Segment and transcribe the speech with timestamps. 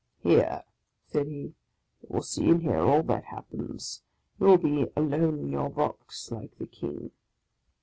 [0.23, 0.63] "Here,"
[1.05, 1.53] said he," you
[2.09, 4.01] will see and hear all that happens.
[4.39, 7.11] You will be' alone in your box,' like the King!"